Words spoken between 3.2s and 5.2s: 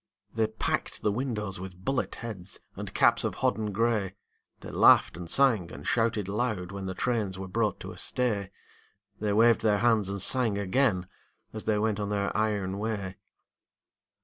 of hodden gray; They laughed